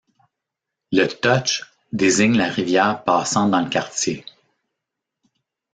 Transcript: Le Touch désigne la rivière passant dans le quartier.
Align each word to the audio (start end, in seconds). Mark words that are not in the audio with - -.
Le 0.91 1.05
Touch 1.05 1.63
désigne 1.93 2.35
la 2.35 2.47
rivière 2.49 3.03
passant 3.03 3.47
dans 3.49 3.61
le 3.61 3.69
quartier. 3.69 4.25